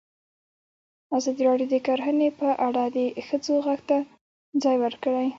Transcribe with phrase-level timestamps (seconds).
[1.17, 3.97] ازادي راډیو د کرهنه په اړه د ښځو غږ ته
[4.63, 5.27] ځای ورکړی.